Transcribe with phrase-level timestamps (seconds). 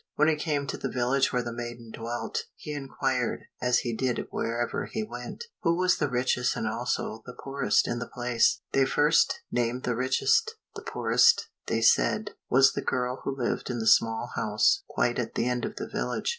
[0.15, 4.25] When he came to the village where the maiden dwelt, he inquired, as he did
[4.31, 8.61] wherever he went, who was the richest and also the poorest girl in the place?
[8.73, 13.77] They first named the richest; the poorest, they said, was the girl who lived in
[13.77, 16.29] the small house quite at the end of the village.